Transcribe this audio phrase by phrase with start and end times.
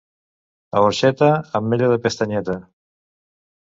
[0.77, 1.29] A Orxeta,
[1.61, 2.57] ametlla de pestanyeta.